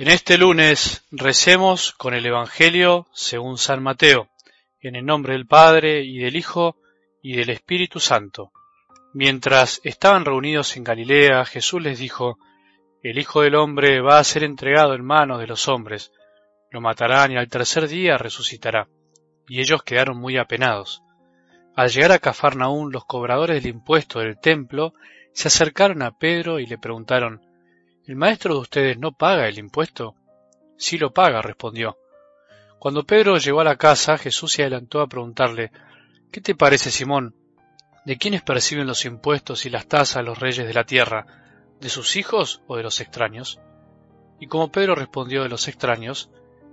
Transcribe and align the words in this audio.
En 0.00 0.06
este 0.06 0.38
lunes 0.38 1.04
recemos 1.10 1.90
con 1.90 2.14
el 2.14 2.24
Evangelio 2.24 3.08
según 3.12 3.58
San 3.58 3.82
Mateo, 3.82 4.28
en 4.80 4.94
el 4.94 5.04
nombre 5.04 5.32
del 5.32 5.48
Padre 5.48 6.04
y 6.04 6.18
del 6.18 6.36
Hijo 6.36 6.76
y 7.20 7.34
del 7.34 7.50
Espíritu 7.50 7.98
Santo. 7.98 8.52
Mientras 9.12 9.80
estaban 9.82 10.24
reunidos 10.24 10.76
en 10.76 10.84
Galilea, 10.84 11.44
Jesús 11.46 11.82
les 11.82 11.98
dijo, 11.98 12.38
El 13.02 13.18
Hijo 13.18 13.42
del 13.42 13.56
Hombre 13.56 14.00
va 14.00 14.20
a 14.20 14.24
ser 14.24 14.44
entregado 14.44 14.94
en 14.94 15.04
manos 15.04 15.40
de 15.40 15.48
los 15.48 15.66
hombres, 15.66 16.12
lo 16.70 16.80
matarán 16.80 17.32
y 17.32 17.36
al 17.36 17.48
tercer 17.48 17.88
día 17.88 18.16
resucitará. 18.18 18.86
Y 19.48 19.60
ellos 19.60 19.82
quedaron 19.82 20.16
muy 20.16 20.36
apenados. 20.36 21.02
Al 21.74 21.88
llegar 21.88 22.12
a 22.12 22.20
Cafarnaún, 22.20 22.92
los 22.92 23.04
cobradores 23.04 23.64
del 23.64 23.74
impuesto 23.74 24.20
del 24.20 24.38
templo 24.38 24.94
se 25.32 25.48
acercaron 25.48 26.02
a 26.02 26.16
Pedro 26.16 26.60
y 26.60 26.66
le 26.66 26.78
preguntaron, 26.78 27.47
¿El 28.08 28.16
maestro 28.16 28.54
de 28.54 28.60
ustedes 28.60 28.98
no 28.98 29.12
paga 29.12 29.48
el 29.48 29.58
impuesto? 29.58 30.14
Sí 30.78 30.96
lo 30.96 31.12
paga, 31.12 31.42
respondió. 31.42 31.98
Cuando 32.78 33.04
Pedro 33.04 33.36
llegó 33.36 33.60
a 33.60 33.64
la 33.64 33.76
casa, 33.76 34.16
Jesús 34.16 34.50
se 34.50 34.62
adelantó 34.62 35.02
a 35.02 35.08
preguntarle, 35.08 35.72
¿Qué 36.32 36.40
te 36.40 36.54
parece, 36.54 36.90
Simón? 36.90 37.34
¿De 38.06 38.16
quiénes 38.16 38.40
perciben 38.40 38.86
los 38.86 39.04
impuestos 39.04 39.66
y 39.66 39.70
las 39.70 39.88
tasas 39.88 40.24
los 40.24 40.38
reyes 40.38 40.66
de 40.66 40.72
la 40.72 40.84
tierra? 40.84 41.26
¿De 41.82 41.90
sus 41.90 42.16
hijos 42.16 42.62
o 42.66 42.78
de 42.78 42.82
los 42.82 42.98
extraños? 43.02 43.60
Y 44.40 44.46
como 44.46 44.72
Pedro 44.72 44.94
respondió 44.94 45.42
de 45.42 45.50
los 45.50 45.68
extraños, 45.68 46.30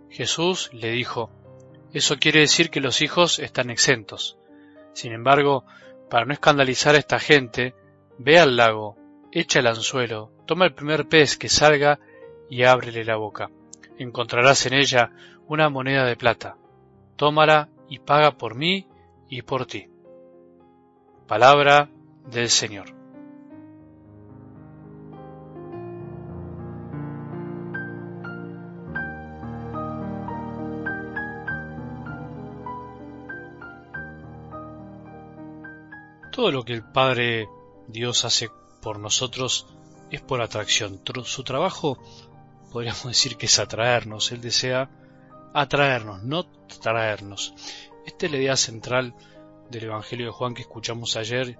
Jesús 0.09 0.70
le 0.71 0.91
dijo, 0.91 1.31
Eso 1.91 2.15
quiere 2.15 2.40
decir 2.40 2.70
que 2.70 2.79
los 2.79 3.02
hijos 3.02 3.40
están 3.40 3.70
exentos. 3.71 4.38
Sin 4.93 5.12
embargo, 5.12 5.65
para 6.09 6.23
no 6.23 6.31
escandalizar 6.31 6.96
a 6.96 6.99
esta 6.99 7.20
gente, 7.20 7.76
ve 8.18 8.40
al 8.40 8.55
lago, 8.55 8.96
echa 9.35 9.59
el 9.59 9.67
anzuelo, 9.67 10.31
toma 10.45 10.63
el 10.63 10.73
primer 10.73 11.09
pez 11.09 11.37
que 11.37 11.49
salga 11.49 11.99
y 12.49 12.63
ábrele 12.63 13.03
la 13.03 13.17
boca. 13.17 13.51
Encontrarás 13.97 14.65
en 14.65 14.73
ella 14.73 15.11
una 15.47 15.69
moneda 15.69 16.05
de 16.05 16.15
plata. 16.15 16.55
Tómala 17.17 17.67
y 17.89 17.99
paga 17.99 18.31
por 18.31 18.55
mí 18.55 18.87
y 19.27 19.41
por 19.41 19.65
ti. 19.65 19.89
Palabra 21.27 21.89
del 22.31 22.49
Señor. 22.49 22.95
Todo 36.31 36.51
lo 36.51 36.63
que 36.63 36.73
el 36.73 36.83
Padre 36.83 37.49
Dios 37.87 38.23
hace 38.23 38.49
por 38.85 38.99
nosotros 38.99 39.65
es 40.11 40.21
por 40.21 40.43
atracción. 40.43 41.01
Su 41.23 41.43
trabajo 41.43 41.97
podríamos 42.71 43.03
decir 43.07 43.35
que 43.35 43.47
es 43.47 43.57
atraernos. 43.57 44.31
Él 44.31 44.41
desea 44.41 44.91
atraernos, 45.55 46.21
no 46.21 46.43
traernos. 46.83 47.55
Esta 48.05 48.27
es 48.27 48.31
la 48.31 48.37
idea 48.37 48.55
central 48.55 49.15
del 49.71 49.85
Evangelio 49.85 50.27
de 50.27 50.31
Juan 50.33 50.53
que 50.53 50.61
escuchamos 50.61 51.15
ayer 51.15 51.57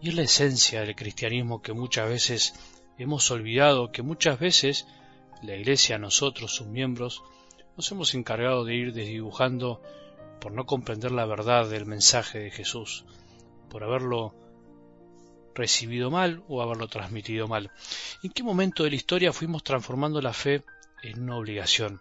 y 0.00 0.10
es 0.10 0.14
la 0.14 0.22
esencia 0.22 0.82
del 0.82 0.94
cristianismo 0.94 1.62
que 1.62 1.72
muchas 1.72 2.08
veces 2.08 2.54
hemos 2.96 3.28
olvidado, 3.32 3.90
que 3.90 4.02
muchas 4.02 4.38
veces 4.38 4.86
la 5.42 5.56
Iglesia, 5.56 5.98
nosotros, 5.98 6.54
sus 6.54 6.68
miembros, 6.68 7.24
nos 7.76 7.90
hemos 7.90 8.14
encargado 8.14 8.64
de 8.64 8.76
ir 8.76 8.92
desdibujando 8.92 9.82
por 10.40 10.52
no 10.52 10.64
comprender 10.64 11.10
la 11.10 11.26
verdad 11.26 11.68
del 11.68 11.86
mensaje 11.86 12.38
de 12.38 12.52
Jesús, 12.52 13.04
por 13.68 13.82
haberlo 13.82 14.32
recibido 15.58 16.10
mal 16.10 16.42
o 16.48 16.62
haberlo 16.62 16.88
transmitido 16.88 17.48
mal. 17.48 17.70
¿En 18.22 18.30
qué 18.30 18.42
momento 18.42 18.84
de 18.84 18.90
la 18.90 18.96
historia 18.96 19.32
fuimos 19.32 19.62
transformando 19.64 20.22
la 20.22 20.32
fe 20.32 20.62
en 21.02 21.22
una 21.24 21.36
obligación? 21.36 22.00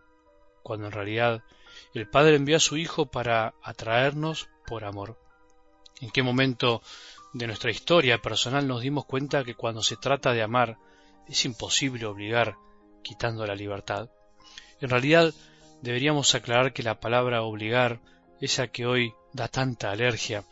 Cuando 0.63 0.85
en 0.85 0.91
realidad 0.94 1.44
el 1.94 2.07
Padre 2.07 2.35
envió 2.35 2.57
a 2.57 2.62
su 2.62 2.78
Hijo 2.78 3.07
para 3.07 3.56
atraernos 3.63 4.47
por 4.66 4.85
amor. 4.85 5.19
¿En 6.00 6.12
qué 6.12 6.22
momento 6.22 6.81
de 7.34 7.47
nuestra 7.47 7.72
historia 7.72 8.22
personal 8.22 8.67
nos 8.67 8.81
dimos 8.81 9.06
cuenta 9.06 9.44
que 9.44 9.56
cuando 9.56 9.81
se 9.81 9.97
trata 9.97 10.34
de 10.34 10.44
amar 10.44 10.78
es 11.28 11.44
imposible 11.46 12.06
obligar 12.06 12.56
quitando 13.03 13.46
la 13.46 13.56
libertad? 13.56 14.09
En 14.79 14.90
realidad 14.90 15.34
deberíamos 15.81 16.35
aclarar 16.35 16.73
que 16.73 16.84
la 16.84 17.00
palabra 17.00 17.41
obligar, 17.41 18.00
esa 18.40 18.67
que 18.67 18.85
hoy 18.85 19.13
da 19.34 19.47
tanta 19.47 19.90
alergia, 19.90 20.46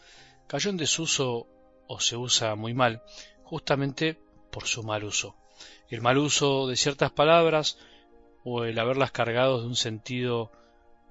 cayó 0.48 0.72
en 0.72 0.78
desuso 0.78 1.48
o 1.88 2.00
se 2.00 2.18
usa 2.18 2.56
muy 2.56 2.74
mal, 2.74 3.04
justamente 3.44 4.20
por 4.52 4.68
su 4.68 4.84
mal 4.84 5.04
uso. 5.04 5.36
El 5.90 6.02
mal 6.02 6.18
uso 6.18 6.68
de 6.68 6.76
ciertas 6.76 7.12
palabras 7.12 7.78
o 8.44 8.64
el 8.64 8.78
haberlas 8.80 9.12
cargado 9.12 9.62
de 9.62 9.68
un 9.68 9.76
sentido 9.76 10.52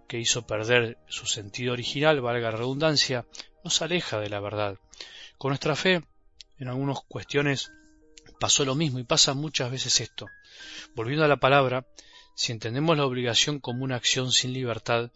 que 0.08 0.18
hizo 0.18 0.46
perder 0.46 0.98
su 1.08 1.26
sentido 1.26 1.72
original, 1.72 2.20
valga 2.20 2.50
la 2.50 2.58
redundancia, 2.58 3.26
nos 3.62 3.82
aleja 3.82 4.20
de 4.20 4.28
la 4.28 4.40
verdad. 4.40 4.78
Con 5.38 5.50
nuestra 5.50 5.76
fe, 5.76 6.02
en 6.58 6.68
algunas 6.68 7.00
cuestiones 7.00 7.72
pasó 8.38 8.64
lo 8.64 8.74
mismo 8.74 8.98
y 8.98 9.04
pasa 9.04 9.34
muchas 9.34 9.70
veces 9.70 10.00
esto. 10.00 10.26
Volviendo 10.94 11.24
a 11.24 11.28
la 11.28 11.38
palabra, 11.38 11.86
si 12.34 12.52
entendemos 12.52 12.96
la 12.96 13.06
obligación 13.06 13.60
como 13.60 13.84
una 13.84 13.96
acción 13.96 14.32
sin 14.32 14.52
libertad, 14.52 15.10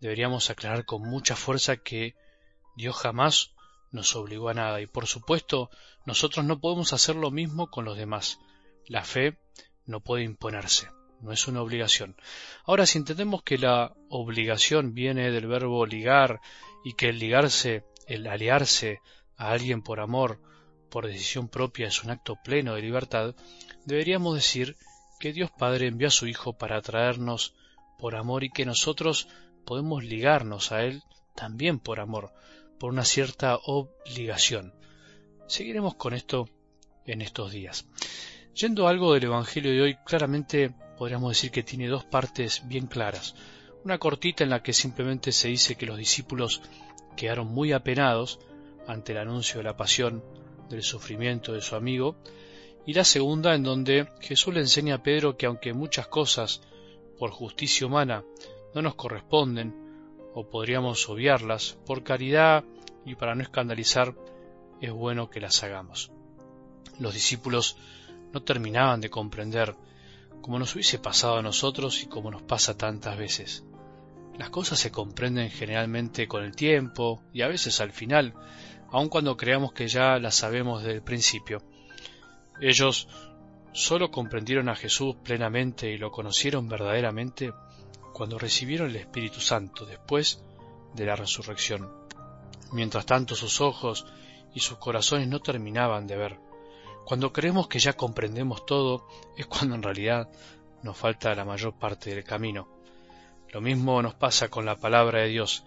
deberíamos 0.00 0.50
aclarar 0.50 0.84
con 0.84 1.02
mucha 1.02 1.36
fuerza 1.36 1.76
que 1.76 2.14
Dios 2.76 2.96
jamás 2.96 3.52
nos 3.96 4.14
obligó 4.14 4.50
a 4.50 4.54
nada 4.54 4.80
y 4.80 4.86
por 4.86 5.06
supuesto 5.06 5.70
nosotros 6.04 6.44
no 6.44 6.60
podemos 6.60 6.92
hacer 6.92 7.16
lo 7.16 7.32
mismo 7.32 7.68
con 7.68 7.84
los 7.84 7.96
demás. 7.96 8.38
La 8.86 9.02
fe 9.02 9.36
no 9.86 10.00
puede 10.00 10.22
imponerse, 10.22 10.88
no 11.20 11.32
es 11.32 11.48
una 11.48 11.62
obligación. 11.62 12.14
Ahora, 12.64 12.86
si 12.86 12.98
entendemos 12.98 13.42
que 13.42 13.58
la 13.58 13.94
obligación 14.08 14.94
viene 14.94 15.32
del 15.32 15.48
verbo 15.48 15.84
ligar 15.86 16.40
y 16.84 16.92
que 16.92 17.08
el 17.08 17.18
ligarse, 17.18 17.84
el 18.06 18.26
aliarse 18.28 19.00
a 19.36 19.50
alguien 19.50 19.82
por 19.82 19.98
amor, 19.98 20.40
por 20.90 21.06
decisión 21.06 21.48
propia 21.48 21.88
es 21.88 22.04
un 22.04 22.10
acto 22.10 22.36
pleno 22.44 22.74
de 22.74 22.82
libertad, 22.82 23.34
deberíamos 23.84 24.36
decir 24.36 24.76
que 25.18 25.32
Dios 25.32 25.50
Padre 25.50 25.88
envió 25.88 26.08
a 26.08 26.12
su 26.12 26.26
Hijo 26.26 26.52
para 26.52 26.76
atraernos 26.76 27.54
por 27.98 28.14
amor 28.14 28.44
y 28.44 28.50
que 28.50 28.66
nosotros 28.66 29.28
podemos 29.64 30.04
ligarnos 30.04 30.70
a 30.70 30.84
Él 30.84 31.02
también 31.34 31.78
por 31.78 32.00
amor, 32.00 32.32
por 32.78 32.92
una 32.92 33.04
cierta 33.04 33.56
obligación. 33.64 34.74
Seguiremos 35.46 35.94
con 35.94 36.14
esto 36.14 36.48
en 37.06 37.22
estos 37.22 37.52
días. 37.52 37.86
Yendo 38.54 38.86
a 38.86 38.90
algo 38.90 39.14
del 39.14 39.24
Evangelio 39.24 39.72
de 39.72 39.82
hoy, 39.82 39.96
claramente 40.04 40.74
podríamos 40.98 41.30
decir 41.30 41.50
que 41.50 41.62
tiene 41.62 41.88
dos 41.88 42.04
partes 42.04 42.62
bien 42.66 42.86
claras. 42.86 43.34
Una 43.84 43.98
cortita 43.98 44.44
en 44.44 44.50
la 44.50 44.62
que 44.62 44.72
simplemente 44.72 45.30
se 45.32 45.48
dice 45.48 45.76
que 45.76 45.86
los 45.86 45.98
discípulos 45.98 46.62
quedaron 47.16 47.48
muy 47.48 47.72
apenados 47.72 48.40
ante 48.86 49.12
el 49.12 49.18
anuncio 49.18 49.58
de 49.58 49.64
la 49.64 49.76
pasión, 49.76 50.24
del 50.68 50.82
sufrimiento 50.82 51.52
de 51.52 51.60
su 51.60 51.76
amigo, 51.76 52.16
y 52.86 52.94
la 52.94 53.04
segunda 53.04 53.54
en 53.54 53.62
donde 53.62 54.08
Jesús 54.20 54.54
le 54.54 54.60
enseña 54.60 54.96
a 54.96 55.02
Pedro 55.02 55.36
que 55.36 55.46
aunque 55.46 55.72
muchas 55.72 56.06
cosas 56.08 56.62
por 57.18 57.30
justicia 57.30 57.86
humana 57.86 58.24
no 58.74 58.82
nos 58.82 58.94
corresponden, 58.94 59.85
o 60.38 60.50
podríamos 60.50 61.08
obviarlas, 61.08 61.78
por 61.86 62.02
caridad 62.02 62.62
y 63.06 63.14
para 63.14 63.34
no 63.34 63.42
escandalizar, 63.42 64.14
es 64.82 64.92
bueno 64.92 65.30
que 65.30 65.40
las 65.40 65.62
hagamos. 65.62 66.12
Los 66.98 67.14
discípulos 67.14 67.78
no 68.34 68.42
terminaban 68.42 69.00
de 69.00 69.08
comprender, 69.08 69.74
como 70.42 70.58
nos 70.58 70.74
hubiese 70.74 70.98
pasado 70.98 71.38
a 71.38 71.42
nosotros 71.42 72.02
y 72.02 72.06
como 72.06 72.30
nos 72.30 72.42
pasa 72.42 72.76
tantas 72.76 73.16
veces. 73.16 73.64
Las 74.36 74.50
cosas 74.50 74.78
se 74.78 74.90
comprenden 74.90 75.48
generalmente 75.48 76.28
con 76.28 76.44
el 76.44 76.54
tiempo 76.54 77.22
y 77.32 77.40
a 77.40 77.48
veces 77.48 77.80
al 77.80 77.92
final, 77.92 78.34
aun 78.90 79.08
cuando 79.08 79.38
creamos 79.38 79.72
que 79.72 79.88
ya 79.88 80.18
las 80.18 80.34
sabemos 80.34 80.82
desde 80.82 80.96
el 80.96 81.02
principio. 81.02 81.62
Ellos 82.60 83.08
solo 83.72 84.10
comprendieron 84.10 84.68
a 84.68 84.76
Jesús 84.76 85.16
plenamente 85.24 85.90
y 85.90 85.96
lo 85.96 86.10
conocieron 86.10 86.68
verdaderamente 86.68 87.54
cuando 88.16 88.38
recibieron 88.38 88.88
el 88.88 88.96
Espíritu 88.96 89.42
Santo 89.42 89.84
después 89.84 90.42
de 90.94 91.04
la 91.04 91.16
resurrección. 91.16 91.92
Mientras 92.72 93.04
tanto 93.04 93.34
sus 93.34 93.60
ojos 93.60 94.06
y 94.54 94.60
sus 94.60 94.78
corazones 94.78 95.28
no 95.28 95.40
terminaban 95.40 96.06
de 96.06 96.16
ver. 96.16 96.38
Cuando 97.04 97.30
creemos 97.30 97.68
que 97.68 97.78
ya 97.78 97.92
comprendemos 97.92 98.64
todo 98.64 99.06
es 99.36 99.44
cuando 99.46 99.74
en 99.74 99.82
realidad 99.82 100.30
nos 100.82 100.96
falta 100.96 101.34
la 101.34 101.44
mayor 101.44 101.74
parte 101.74 102.14
del 102.14 102.24
camino. 102.24 102.68
Lo 103.52 103.60
mismo 103.60 104.00
nos 104.00 104.14
pasa 104.14 104.48
con 104.48 104.64
la 104.64 104.76
palabra 104.76 105.20
de 105.20 105.28
Dios. 105.28 105.64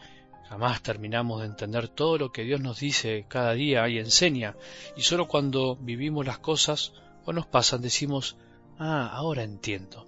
Jamás 0.48 0.82
terminamos 0.82 1.42
de 1.42 1.46
entender 1.46 1.88
todo 1.88 2.18
lo 2.18 2.32
que 2.32 2.46
Dios 2.46 2.62
nos 2.62 2.80
dice 2.80 3.26
cada 3.28 3.54
día 3.54 3.88
y 3.90 4.00
enseña, 4.00 4.56
y 4.98 5.04
solo 5.04 5.28
cuando 5.28 5.76
vivimos 5.76 6.26
las 6.26 6.40
cosas 6.40 6.94
o 7.26 7.32
nos 7.32 7.46
pasan 7.46 7.84
decimos, 7.84 8.38
ah, 8.80 9.08
ahora 9.14 9.44
entiendo. 9.44 10.08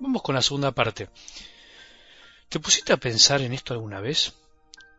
Vamos 0.00 0.22
con 0.22 0.36
la 0.36 0.42
segunda 0.42 0.70
parte. 0.70 1.08
¿Te 2.48 2.60
pusiste 2.60 2.92
a 2.92 2.98
pensar 2.98 3.40
en 3.40 3.52
esto 3.52 3.74
alguna 3.74 4.00
vez? 4.00 4.32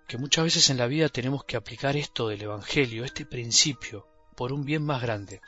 Que 0.08 0.18
muchas 0.18 0.44
veces 0.44 0.70
en 0.70 0.78
la 0.78 0.88
vida 0.88 1.08
tenemos 1.08 1.46
que 1.46 1.56
aplicar 1.56 1.96
esto 1.96 2.28
del 2.28 2.42
Evangelio, 2.42 3.06
este 3.06 3.26
principio, 3.26 4.08
por 4.36 4.52
un 4.52 4.66
bien 4.66 4.84
más 4.84 5.02
grande. 5.02 5.40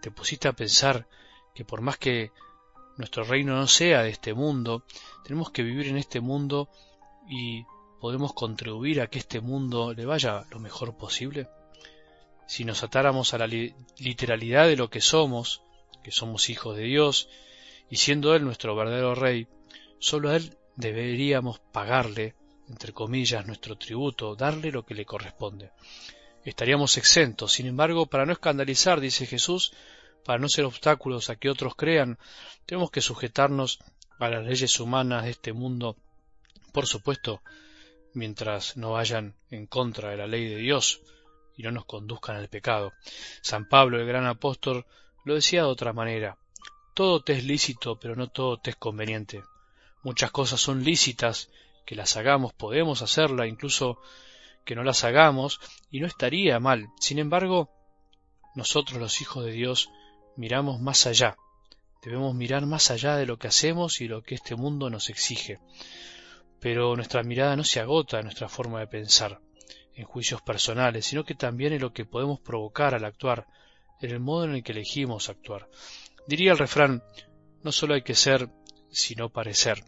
¿Te 0.00 0.12
pusiste 0.12 0.46
a 0.46 0.52
pensar 0.52 1.08
que 1.54 1.64
por 1.64 1.80
más 1.80 1.98
que 1.98 2.30
nuestro 2.98 3.24
reino 3.24 3.56
no 3.56 3.66
sea 3.66 4.04
de 4.04 4.10
este 4.10 4.32
mundo, 4.32 4.84
tenemos 5.24 5.50
que 5.50 5.64
vivir 5.64 5.88
en 5.88 5.96
este 5.96 6.20
mundo 6.20 6.68
y 7.28 7.64
podemos 8.00 8.32
contribuir 8.32 9.00
a 9.00 9.08
que 9.08 9.18
este 9.18 9.40
mundo 9.40 9.92
le 9.92 10.06
vaya 10.06 10.44
lo 10.50 10.60
mejor 10.60 10.96
posible. 10.96 11.48
Si 12.46 12.64
nos 12.64 12.84
atáramos 12.84 13.34
a 13.34 13.38
la 13.38 13.48
literalidad 13.48 14.66
de 14.66 14.76
lo 14.76 14.88
que 14.88 15.00
somos, 15.00 15.62
que 16.04 16.12
somos 16.12 16.48
hijos 16.48 16.76
de 16.76 16.84
Dios, 16.84 17.28
y 17.90 17.96
siendo 17.96 18.34
Él 18.34 18.44
nuestro 18.44 18.74
verdadero 18.76 19.14
Rey, 19.14 19.48
solo 19.98 20.30
a 20.30 20.36
Él 20.36 20.56
deberíamos 20.76 21.58
pagarle, 21.58 22.34
entre 22.68 22.92
comillas, 22.92 23.46
nuestro 23.46 23.76
tributo, 23.76 24.36
darle 24.36 24.70
lo 24.70 24.84
que 24.86 24.94
le 24.94 25.04
corresponde. 25.04 25.72
Estaríamos 26.44 26.96
exentos, 26.96 27.52
sin 27.52 27.66
embargo, 27.66 28.06
para 28.06 28.24
no 28.24 28.32
escandalizar, 28.32 29.00
dice 29.00 29.26
Jesús, 29.26 29.72
para 30.24 30.38
no 30.38 30.48
ser 30.48 30.64
obstáculos 30.64 31.28
a 31.28 31.36
que 31.36 31.50
otros 31.50 31.74
crean, 31.74 32.18
tenemos 32.64 32.90
que 32.90 33.00
sujetarnos 33.00 33.78
a 34.18 34.28
las 34.28 34.44
leyes 34.44 34.78
humanas 34.80 35.24
de 35.24 35.30
este 35.30 35.52
mundo, 35.52 35.96
por 36.72 36.86
supuesto, 36.86 37.42
mientras 38.14 38.76
no 38.76 38.92
vayan 38.92 39.34
en 39.50 39.66
contra 39.66 40.10
de 40.10 40.16
la 40.16 40.26
ley 40.26 40.48
de 40.48 40.56
Dios 40.56 41.00
y 41.56 41.62
no 41.62 41.72
nos 41.72 41.84
conduzcan 41.84 42.36
al 42.36 42.48
pecado. 42.48 42.92
San 43.42 43.68
Pablo, 43.68 43.98
el 43.98 44.06
gran 44.06 44.26
apóstol, 44.26 44.86
lo 45.24 45.34
decía 45.34 45.62
de 45.62 45.68
otra 45.68 45.92
manera. 45.92 46.38
Todo 47.00 47.22
te 47.22 47.32
es 47.32 47.44
lícito, 47.44 47.98
pero 47.98 48.14
no 48.14 48.28
todo 48.28 48.58
te 48.58 48.68
es 48.68 48.76
conveniente. 48.76 49.42
Muchas 50.02 50.30
cosas 50.30 50.60
son 50.60 50.84
lícitas, 50.84 51.48
que 51.86 51.94
las 51.94 52.18
hagamos, 52.18 52.52
podemos 52.52 53.00
hacerla, 53.00 53.46
incluso 53.46 54.02
que 54.66 54.74
no 54.74 54.84
las 54.84 55.02
hagamos, 55.02 55.60
y 55.90 56.00
no 56.00 56.06
estaría 56.06 56.60
mal. 56.60 56.88
Sin 57.00 57.18
embargo, 57.18 57.70
nosotros 58.54 59.00
los 59.00 59.22
hijos 59.22 59.46
de 59.46 59.52
Dios 59.52 59.88
miramos 60.36 60.78
más 60.82 61.06
allá. 61.06 61.38
Debemos 62.02 62.34
mirar 62.34 62.66
más 62.66 62.90
allá 62.90 63.16
de 63.16 63.24
lo 63.24 63.38
que 63.38 63.48
hacemos 63.48 64.02
y 64.02 64.06
lo 64.06 64.22
que 64.22 64.34
este 64.34 64.54
mundo 64.54 64.90
nos 64.90 65.08
exige. 65.08 65.58
Pero 66.60 66.96
nuestra 66.96 67.22
mirada 67.22 67.56
no 67.56 67.64
se 67.64 67.80
agota 67.80 68.18
en 68.18 68.26
nuestra 68.26 68.50
forma 68.50 68.78
de 68.80 68.88
pensar, 68.88 69.40
en 69.94 70.04
juicios 70.04 70.42
personales, 70.42 71.06
sino 71.06 71.24
que 71.24 71.34
también 71.34 71.72
en 71.72 71.80
lo 71.80 71.94
que 71.94 72.04
podemos 72.04 72.40
provocar 72.40 72.94
al 72.94 73.06
actuar, 73.06 73.46
en 74.02 74.10
el 74.10 74.20
modo 74.20 74.44
en 74.44 74.56
el 74.56 74.62
que 74.62 74.72
elegimos 74.72 75.30
actuar. 75.30 75.66
Diría 76.26 76.52
el 76.52 76.58
refrán, 76.58 77.02
no 77.62 77.72
solo 77.72 77.94
hay 77.94 78.02
que 78.02 78.14
ser, 78.14 78.48
sino 78.90 79.30
parecer. 79.30 79.84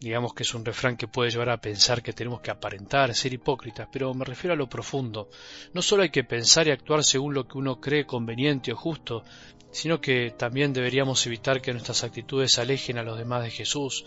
Digamos 0.00 0.34
que 0.34 0.42
es 0.42 0.54
un 0.54 0.64
refrán 0.64 0.96
que 0.96 1.08
puede 1.08 1.30
llevar 1.30 1.48
a 1.48 1.60
pensar 1.60 2.02
que 2.02 2.12
tenemos 2.12 2.40
que 2.42 2.50
aparentar, 2.50 3.14
ser 3.14 3.32
hipócritas, 3.32 3.88
pero 3.90 4.12
me 4.12 4.24
refiero 4.24 4.52
a 4.52 4.56
lo 4.56 4.68
profundo. 4.68 5.30
No 5.72 5.80
solo 5.80 6.02
hay 6.02 6.10
que 6.10 6.24
pensar 6.24 6.66
y 6.66 6.72
actuar 6.72 7.02
según 7.02 7.32
lo 7.32 7.48
que 7.48 7.56
uno 7.56 7.80
cree 7.80 8.04
conveniente 8.04 8.72
o 8.72 8.76
justo, 8.76 9.24
sino 9.70 10.00
que 10.00 10.30
también 10.36 10.72
deberíamos 10.72 11.26
evitar 11.26 11.62
que 11.62 11.72
nuestras 11.72 12.04
actitudes 12.04 12.58
alejen 12.58 12.98
a 12.98 13.02
los 13.02 13.16
demás 13.16 13.44
de 13.44 13.50
Jesús, 13.50 14.04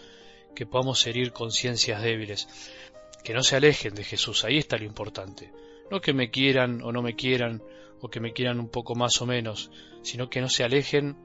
que 0.55 0.65
podamos 0.65 1.05
herir 1.07 1.33
conciencias 1.33 2.01
débiles, 2.01 2.47
que 3.23 3.33
no 3.33 3.41
se 3.41 3.55
alejen 3.55 3.93
de 3.93 4.03
Jesús, 4.03 4.45
ahí 4.45 4.57
está 4.57 4.77
lo 4.77 4.85
importante. 4.85 5.51
No 5.91 5.99
que 5.99 6.13
me 6.13 6.29
quieran 6.29 6.81
o 6.83 6.91
no 6.91 7.01
me 7.01 7.15
quieran, 7.15 7.63
o 8.01 8.09
que 8.09 8.19
me 8.19 8.33
quieran 8.33 8.59
un 8.59 8.69
poco 8.69 8.95
más 8.95 9.21
o 9.21 9.25
menos, 9.25 9.71
sino 10.01 10.29
que 10.29 10.41
no 10.41 10.49
se 10.49 10.63
alejen 10.63 11.17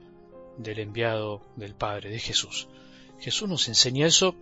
del 0.58 0.78
enviado 0.78 1.42
del 1.56 1.74
Padre, 1.74 2.10
de 2.10 2.18
Jesús. 2.18 2.68
Jesús 3.18 3.48
nos 3.48 3.68
enseña 3.68 4.06
eso 4.06 4.34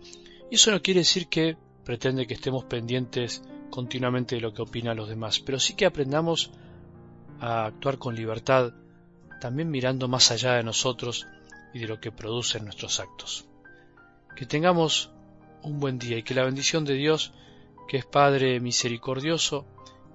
y 0.49 0.55
eso 0.55 0.71
no 0.71 0.81
quiere 0.81 1.01
decir 1.01 1.27
que 1.27 1.57
pretende 1.83 2.27
que 2.27 2.33
estemos 2.33 2.65
pendientes 2.65 3.43
continuamente 3.69 4.35
de 4.35 4.41
lo 4.41 4.53
que 4.53 4.61
opinan 4.61 4.97
los 4.97 5.09
demás, 5.09 5.39
pero 5.39 5.59
sí 5.59 5.75
que 5.75 5.85
aprendamos 5.85 6.51
a 7.39 7.65
actuar 7.65 7.97
con 7.97 8.15
libertad, 8.15 8.73
también 9.39 9.69
mirando 9.69 10.07
más 10.07 10.31
allá 10.31 10.53
de 10.53 10.63
nosotros 10.63 11.25
y 11.73 11.79
de 11.79 11.87
lo 11.87 11.99
que 11.99 12.11
producen 12.11 12.65
nuestros 12.65 12.99
actos. 12.99 13.45
Que 14.35 14.45
tengamos 14.45 15.09
un 15.63 15.79
buen 15.79 15.97
día 15.97 16.17
y 16.17 16.23
que 16.23 16.33
la 16.33 16.45
bendición 16.45 16.85
de 16.85 16.95
Dios, 16.95 17.33
que 17.87 17.97
es 17.97 18.05
Padre 18.05 18.59
misericordioso, 18.59 19.65